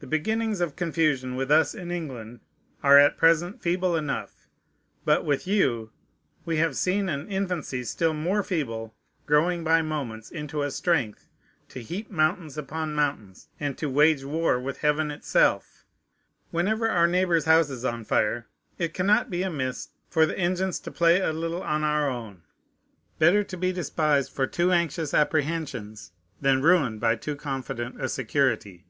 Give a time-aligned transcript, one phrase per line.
[0.00, 2.40] The beginnings of confusion with us in England
[2.82, 4.50] are at present feeble enough;
[5.06, 5.92] but with you
[6.44, 8.94] we have seen an infancy still more feeble
[9.24, 11.30] growing by moments into a strength
[11.70, 15.86] to heap mountains upon mountains, and to wage war with Heaven itself.
[16.50, 18.46] Whenever our neighbor's house is on fire,
[18.76, 22.42] it cannot be amiss for the engines to play a little on our own.
[23.18, 26.12] Better to be despised for too anxious apprehensions
[26.42, 28.84] than ruined by too confident a security.